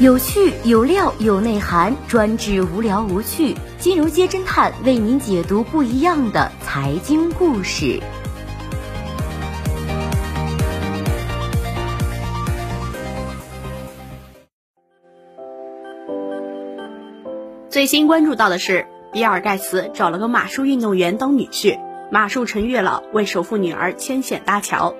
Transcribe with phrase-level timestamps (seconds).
[0.00, 3.56] 有趣有料有内涵，专治无聊无趣。
[3.80, 8.00] 金融街侦探为您解读不一样的财经故事。
[17.68, 21.76] 最新关注到的是，比尔盖茨找了个马术运动员当女婿，
[22.12, 24.94] 马术陈月老为首富女儿牵线搭桥，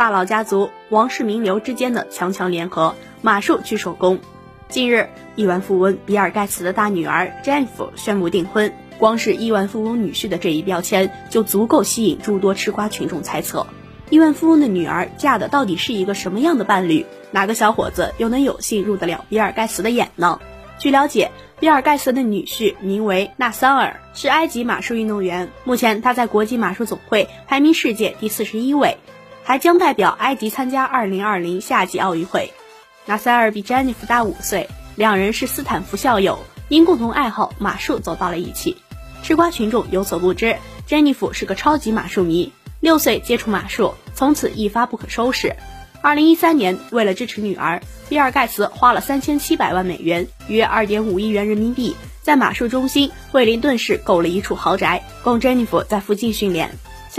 [0.00, 4.18] 大佬家族、王室名流之间的强强联合，马术去首功。
[4.66, 13.66] 近日，亿万富翁比尔盖茨的大女儿詹妮弗宣布订婚，光是亿万富翁女婿的这一标签就足够吸引诸多吃瓜群众猜测，
[14.08, 17.04] 亿万富翁的女儿嫁的到底是一个什么样的伴侣？
[17.30, 20.40] 哪个小伙子又能有幸入得了比尔盖茨的眼呢？
[20.78, 25.50] 据了解，比尔盖茨的女婿名为纳桑尔，是埃及马术运动员。
[25.64, 28.96] 目前他在国际马术总会排名世界第四十一位，
[29.42, 32.52] 还将代表埃及参加二零二零夏季奥运会。
[33.06, 36.38] 纳桑尔比詹妮弗大五岁，两人是斯坦福校友，
[36.68, 38.76] 因共同爱好马术走到了一起。
[39.22, 45.56] 吃瓜群众有所不知，詹妮弗是个超级马术迷，六岁接触马术，从此一发不可收拾。
[46.02, 56.70] 二零一三年，为了支持女儿，比尔盖茨花了三千七百万美元，约二点五亿元人民币，在马术中心惠灵顿市购了一处豪宅，供詹妮弗在附近训练。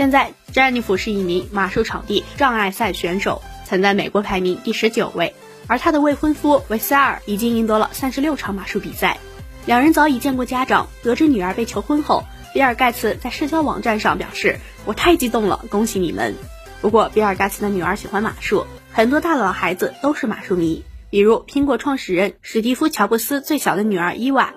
[0.02, 5.32] 现在，詹妮弗是一名马术场地障碍赛选手，曾在美国排名第十九位。
[5.68, 9.18] 而她的未婚夫维塞尔已经赢得了三十六场马术比赛，
[9.64, 10.88] 两人早已见过家长。
[11.04, 16.34] 得知女儿被求婚后，比尔盖茨在社交网站上表示：“我太激动了，恭喜你们。”
[16.82, 20.82] 不过，比尔盖茨的女儿喜欢马术，很多大佬的孩子都是马术迷。
[21.10, 24.52] 比如，苹果创始人史蒂夫·乔布斯最小的女儿伊娃，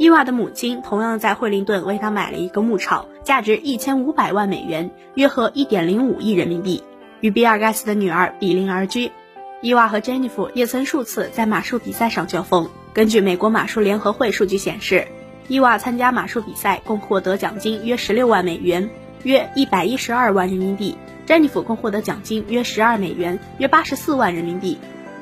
[0.00, 6.82] 伊娃的母亲同样在惠灵顿为他买了一个牧场，价值一千五百万美元，约合一点零五亿人民币，
[7.20, 9.12] 与比尔盖茨的女儿比邻而居。
[9.60, 12.70] 伊娃和珍妮弗也曾数次在马术比赛上交锋。
[12.94, 15.06] 根据美国马术联合会数据显示，
[15.48, 18.88] 伊娃参加马术比赛共获得奖金约十六万美元，
[19.22, 20.96] 约一百一十二万人民币。
[21.26, 24.78] 詹妮弗共获得奖金约十二美元，约八十四万人民币。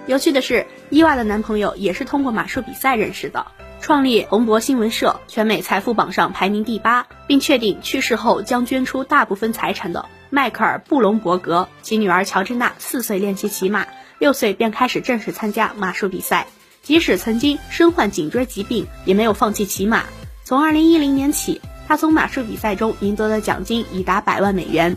[0.07, 3.45] 有趣的是，伊娃的男朋友也是通过马术比赛认识的，
[3.81, 13.87] 创立红博新闻社，全美财富榜上排名第八，并确定去世后将捐出大部分财产的迈克尔·布隆伯格，其女儿乔治娜四岁练习骑马，
[14.19, 16.47] 六岁便开始正式参加马术比赛。
[16.83, 20.05] 即使曾经身患颈椎疾病，也没有放弃骑马。
[20.45, 24.97] 从二零一零年起，他从马术比赛中赢得的奖金已达百万美元。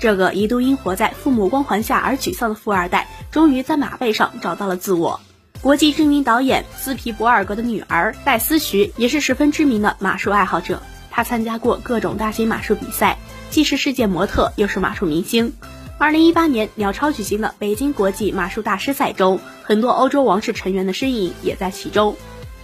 [0.00, 5.20] 这个一度因活在父母光环下而沮丧的富二代，终于在马背上找到了自我。
[5.62, 13.16] 国际知名导演斯皮伯尔格的女儿戴思徐也是十分知名的马术爱好者，她参加过各种大型马术比赛，
[13.48, 15.52] 既是世界模特，又是马术明星。
[15.98, 22.16] 二零一八年鸟超举行的北京国际马术大师赛中，很多欧洲王室成员的身影也在其中。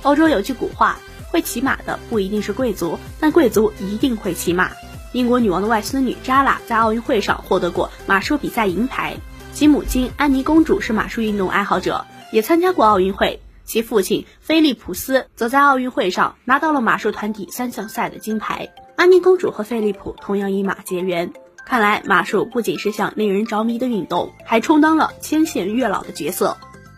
[0.03, 0.99] 欧洲有句古话，
[1.31, 4.73] 会骑马的不一定是贵族，但贵族一定会骑马。
[5.13, 9.19] 英国女王的外孙女扎拉在奥运会上获得过马术比赛银牌，
[9.53, 13.41] 其母亲安妮公主是马术运动爱好者，也参加过奥运会。
[13.65, 18.73] 其父亲菲利普斯则在奥运会上拿到了马术团体三项赛的金牌。
[18.97, 21.33] 安妮公主和菲利普同样以马结缘，
[21.67, 26.57] 看来马术不仅是项令人着迷的运动，还充当了牵线月老的角色。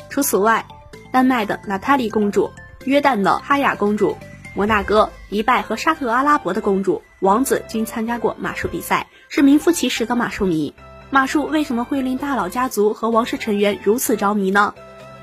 [0.08, 0.64] 除此外，
[1.10, 2.50] 丹麦的娜塔莉公主、
[2.84, 4.16] 约旦的哈雅公主。
[4.52, 10.74] 摩纳哥、迪拜和沙特阿拉伯的公主、王子均参加过马术比赛，是名副其实的马术迷。
[11.10, 14.74] 马术为什么会令大佬家族和王室成员如此着迷呢？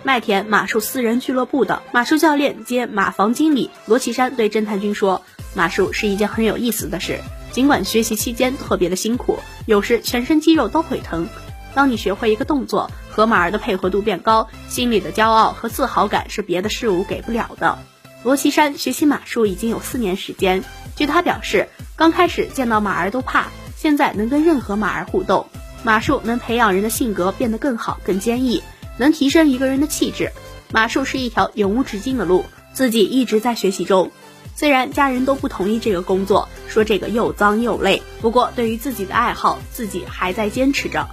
[0.07, 5.22] 麦田马术私人俱乐部的马术教练兼马房经理罗奇山对侦探君说
[5.53, 7.19] ：“马术是一件很有意思的事，
[7.51, 11.28] 尽管学习期间特别的辛苦，有时全身肌肉都会疼。
[11.73, 17.78] 当你学会一个动作，和马儿的配合度变高，心里的骄傲和自豪感是别的事物给不了的。”
[18.23, 20.63] 罗岐山学习马术已经有四年时间。
[20.96, 21.67] 据他表示，
[21.97, 25.47] 刚开始见到马儿都怕，现在能跟任何马儿互动。
[25.84, 28.64] 马术能培养人的性格变得更好、更坚毅，
[28.97, 30.32] 能提升一个人的气质。
[30.72, 34.11] 马术是一条永无止境的路，自己一直在学习中。
[34.55, 41.08] 虽然家人都不同意这个工作，说这个又脏又累，不过对于自己的爱好，自己还在坚持着。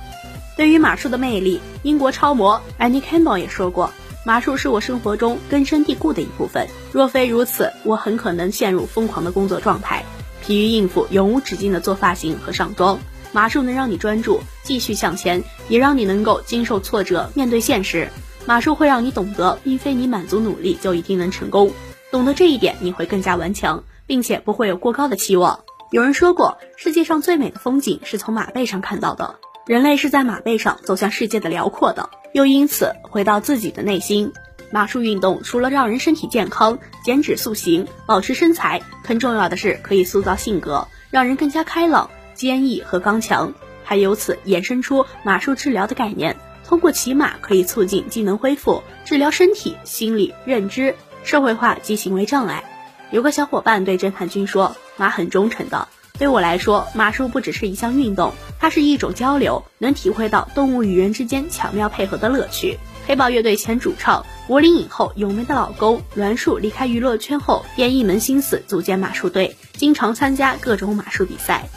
[0.57, 3.91] 对于马术的魅力，英国超模 Annie Campbell 也说过。
[4.25, 10.03] 马术是我生活中根深蒂固的一部分，若非如此，我很可能陷入疯狂的工作状态，
[10.43, 12.99] 疲于应付永无止境的做发型和上妆。
[13.35, 18.09] 马术能让你专注，继续向前，也让你能够经受挫折，面对现实。
[18.47, 21.73] 马术会让你懂得，并非你满足努力就一定能成功。
[22.13, 25.59] 懂得这一点，你会更加顽强，并且不会有过高的期望。
[25.91, 29.35] 有人说过，世界上最美的风景是从马背上看到的。
[29.67, 32.09] 人类是在马背上走向世界的辽阔的。
[32.35, 34.33] 又因此回到自己的内心，
[34.71, 46.37] 马术运动除了让人身体健康、减脂塑形、保持身材，更重要的是可以塑造性格，让人更加开朗、坚毅和刚强，还由此衍生出马术治疗的概念。
[46.67, 52.65] 通过骑马可以促进机能恢复，治疗身体、心理、认知、社会化及行为障碍。
[53.11, 55.89] 有个小伙伴对侦探君说：“马很忠诚的。
[56.19, 71.69] 对我来说，马术不只是一项运动，它是一种交流，能体会到动物与人之间巧妙配合的乐趣。”黑豹乐队前主唱、柏林影后咏梅的老公栾树离开娱乐圈后，便一门心思组建马术队，经常参加各种马术比赛。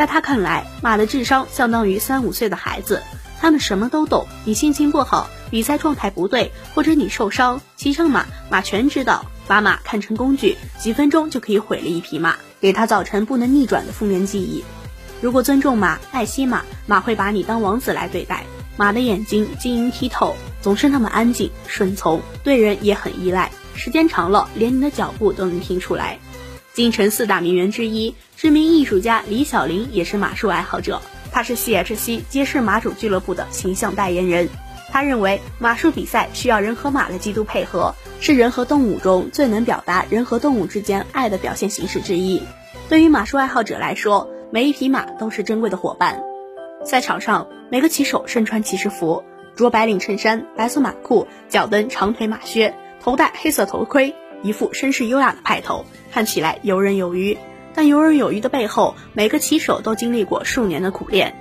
[0.00, 3.02] 在他看来，马的智商相当于三五岁的孩子，
[3.38, 4.26] 他们什么都懂。
[4.46, 9.26] 你心情不好，比赛状态不对，或者你受伤，骑上马，马全知道。
[9.46, 14.64] 把马看成工具，几分钟就可以毁了一匹马，给他造成不能逆转的负面记忆。
[15.20, 18.44] 如果尊重马，爱惜马，马会把你当王子来对待。
[18.78, 20.34] 马的眼睛晶莹剔透。
[20.62, 23.50] 总是那么安静顺从，对人也很依赖。
[23.74, 26.18] 时间长了，连你的脚步都能听出来。
[26.80, 31.02] 京城四大名媛之一，知名艺术家李小玲也是马术爱好者。
[31.30, 34.48] 她是 CHC 街市马主俱乐部的形象代言人。
[34.90, 42.42] 他认为，马术比赛需要人和马的极度配合，是人和动物中最能表达人和动物之间爱的表现形式之一。
[42.88, 46.22] 对于马术爱好者来说，每一匹马都是珍贵的伙伴。
[46.86, 49.22] 赛场上，每个骑手身穿骑士服。
[49.54, 57.36] 着白领衬衫、白色马裤，脚蹬长腿马靴，头戴黑色头盔，一副绅士优雅的派头，看起来游刃有余。
[57.74, 61.36] 但游刃有余的背后，每个骑手都经历过数年的苦练。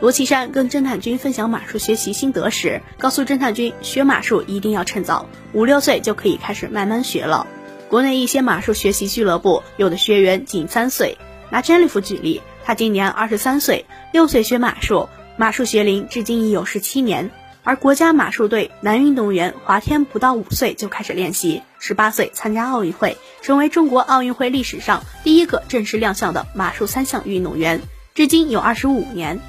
[0.00, 7.46] 罗岐山跟侦探君分享马术学习心得时，告诉侦探君，学马术一定要趁早，五六岁就可以开始慢慢学了。
[7.88, 11.16] 国内一些马术学习俱乐部，有的学员仅三岁。
[11.50, 17.30] 拿 Jennifer 举例，她今年二十三岁，六岁学马术，马术学龄至今已有十七年。
[17.64, 27.80] 而国家马术队男运动员华天不到五岁就开始练习，十八岁参加奥运会，成为中国奥运会历史上第一个正式亮相的马术三项运动员，
[28.14, 29.40] 至今有二十五年。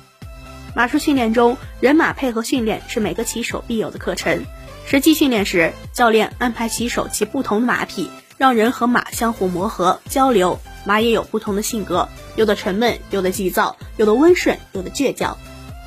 [0.73, 4.45] 马术训练中，人马配合训练是每个骑手必有的课程。
[4.87, 10.59] 实际训练时，教练安排骑手骑不同的马匹，让人和马相互磨合交流。
[10.85, 12.07] 马也有不同的性格，
[12.37, 15.37] 有的沉闷，有的急躁，有的温顺，有的倔强。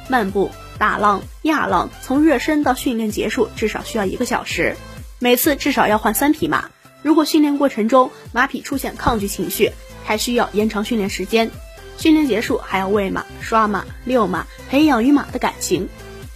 [0.09, 0.51] 漫步。
[0.79, 4.77] 打浪、压浪，从热身到训练结束至少需要一个小时，
[5.19, 6.71] 每次至少要换三匹马。
[7.03, 9.73] 如果训练过程中马匹出现抗拒情绪，
[10.05, 11.51] 还需要延长训练时间。
[11.97, 15.89] 训练结束还要喂马、刷马、遛马，培养与马的感情。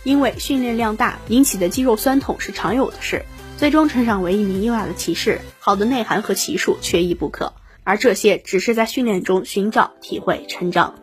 [0.03, 3.25] 因为训练量大引起的肌肉酸痛是常有的事，
[3.57, 7.53] 最终成长为一名优雅的骑士，好的内涵和骑术缺一不可。
[7.85, 10.95] 而这些只是在训练中寻找、体会、成长。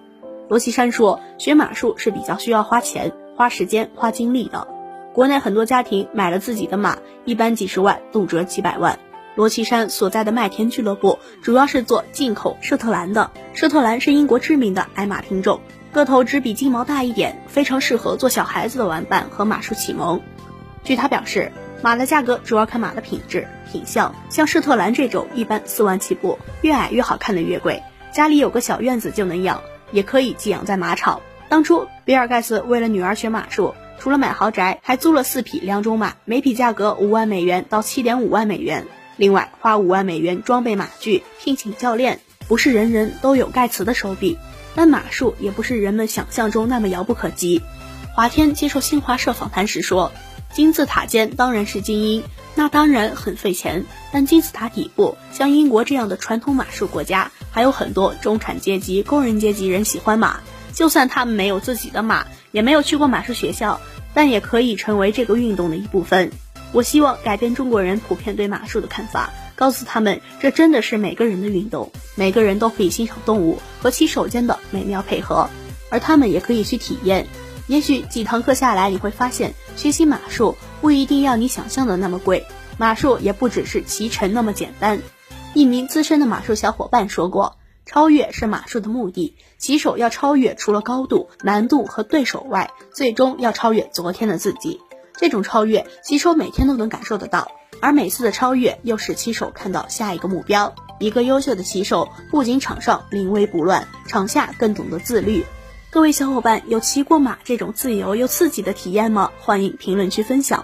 [0.50, 3.14] 罗岐山说，学马术是比较需要花钱。
[3.40, 4.68] 花时间、花精力的，
[5.14, 9.00] 国内很多家庭买了自己的马，一般几十万，动辄几百万。
[9.36, 15.62] 罗岐山所在的麦田俱乐部主要是做进口舍特兰的，舍特兰是英国知名的矮马品种，
[15.94, 20.20] 个头只比金毛大一点，非常适合做小孩子的玩伴和马术启蒙。
[20.84, 21.50] 据他表示，
[21.82, 27.82] 马的价格主要看马的品质、品相，像舍特兰这种一般四万起步，越矮越好看的越贵。
[28.14, 29.62] 家里有个小院子就能养，
[29.94, 31.22] 也可以寄养在马场。
[31.50, 38.86] 当初比尔盖茨为了女儿学马术，除了买豪宅，还租了四匹两种马，每匹价格五万美元到七点五万美元。
[39.18, 42.20] 另外花五万美元装备马具，聘请教练。
[42.48, 44.38] 不是人人都有盖茨的手笔，
[44.76, 47.62] 但马术也不是人们想象中那么遥不可及。
[48.16, 50.12] 华天接受新华社访谈时说
[50.54, 52.24] ：“金字塔尖当然是精英，
[52.56, 53.86] 那当然很费钱。
[54.12, 60.40] 但金字塔底部，像英国这样的传统马术国家，还有很多中产阶级、工人阶级人喜欢马。”
[60.80, 63.82] 就算他们没有自己的马，也没有去过马术学校，
[64.14, 66.32] 但也可以成为这个运动的一部分。
[66.72, 75.50] 我希望改变中国人普遍对马术的看法，告诉他们，这真的是每个人的运动，每个人都可以欣赏动物和骑手间的美妙配合，
[75.90, 77.28] 而他们也可以去体验。
[77.68, 82.46] 也许几堂课下来，你会发现，学习马术不一定要你想象的那么贵，
[82.78, 85.02] 马术也不只是骑乘那么简单。
[85.54, 87.58] 一名资深的马术小伙伴说过。
[87.90, 94.80] 超越是马术的目的，骑手要超越除了高度、难度和对手外，最终要超越昨天的自己。
[95.18, 100.76] 这种超越，骑手每天都能感受得到，而每次的超越又使骑手看到下一个目标。
[101.00, 105.44] 一个优秀的骑手，不仅场上临危不乱，场下更懂得自律。
[105.90, 109.32] 各位小伙伴有骑过马这种自由又刺激的体验吗？
[109.42, 110.64] 欢迎评论区分享。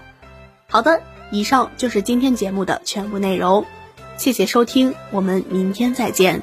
[0.68, 1.02] 好的，
[1.32, 3.66] 以上就是今天节目的全部内容，
[4.16, 6.40] 谢谢收听，我们明天再见。